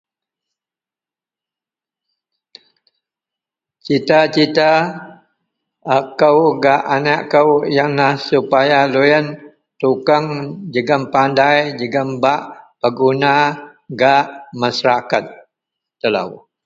[3.85, 4.69] cita -cita
[5.97, 9.25] akou gak aneak kou ienlah supaya deloyien
[9.81, 10.25] tukang
[10.73, 12.41] jegum pandai jegum bak
[12.81, 13.33] berguna
[13.99, 14.23] gak
[14.61, 15.23] masyarakat
[16.01, 16.31] telou